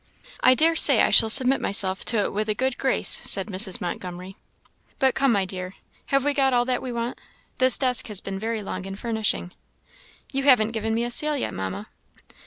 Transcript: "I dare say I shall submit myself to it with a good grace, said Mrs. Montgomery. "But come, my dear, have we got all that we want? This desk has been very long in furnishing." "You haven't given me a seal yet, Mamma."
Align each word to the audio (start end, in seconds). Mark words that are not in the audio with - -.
"I 0.39 0.55
dare 0.55 0.75
say 0.75 0.99
I 1.01 1.11
shall 1.11 1.29
submit 1.29 1.61
myself 1.61 2.03
to 2.05 2.23
it 2.23 2.33
with 2.33 2.49
a 2.49 2.55
good 2.55 2.79
grace, 2.79 3.21
said 3.23 3.45
Mrs. 3.49 3.79
Montgomery. 3.79 4.35
"But 4.97 5.13
come, 5.13 5.31
my 5.31 5.45
dear, 5.45 5.75
have 6.07 6.25
we 6.25 6.33
got 6.33 6.53
all 6.55 6.65
that 6.65 6.81
we 6.81 6.91
want? 6.91 7.19
This 7.59 7.77
desk 7.77 8.07
has 8.07 8.19
been 8.19 8.39
very 8.39 8.63
long 8.63 8.85
in 8.85 8.95
furnishing." 8.95 9.51
"You 10.31 10.41
haven't 10.41 10.71
given 10.71 10.95
me 10.95 11.03
a 11.03 11.11
seal 11.11 11.37
yet, 11.37 11.53
Mamma." 11.53 11.87